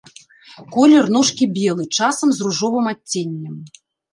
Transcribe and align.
Колер 0.75 1.05
ножкі 1.17 1.49
белы, 1.57 1.83
часам 1.99 2.27
з 2.39 2.49
ружовым 2.49 2.85
адценнем. 2.97 3.55